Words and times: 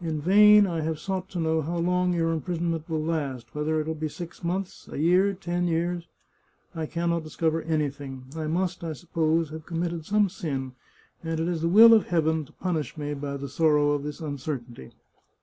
In 0.00 0.18
vain 0.18 0.66
I 0.66 0.80
have 0.80 0.98
sought 0.98 1.28
to 1.28 1.38
know 1.38 1.60
how 1.60 1.76
long 1.76 2.14
your 2.14 2.32
imprisonment 2.32 2.88
will 2.88 3.04
last— 3.04 3.48
whether 3.54 3.78
it 3.82 3.86
will 3.86 3.94
be 3.94 4.08
six 4.08 4.42
months, 4.42 4.88
a 4.90 4.96
year, 4.96 5.34
ten 5.34 5.68
years. 5.68 6.08
I 6.74 6.86
can 6.86 7.10
not 7.10 7.22
discover 7.22 7.60
anything. 7.60 8.24
I 8.34 8.46
must, 8.46 8.82
I 8.82 8.94
suppose, 8.94 9.50
have 9.50 9.66
committed 9.66 10.06
some 10.06 10.30
sin, 10.30 10.72
and 11.22 11.38
it 11.38 11.48
is 11.48 11.60
the 11.60 11.68
will 11.68 11.92
of 11.92 12.06
Heaven 12.06 12.46
to 12.46 12.52
punish 12.54 12.96
me 12.96 13.12
by 13.12 13.36
the 13.36 13.46
sorrow 13.46 13.90
of 13.90 14.04
this 14.04 14.20
uncertainty. 14.20 14.92